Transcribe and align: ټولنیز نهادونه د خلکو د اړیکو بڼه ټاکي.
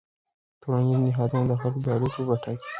ټولنیز 0.61 0.97
نهادونه 1.07 1.45
د 1.49 1.53
خلکو 1.61 1.79
د 1.83 1.87
اړیکو 1.95 2.19
بڼه 2.27 2.37
ټاکي. 2.43 2.67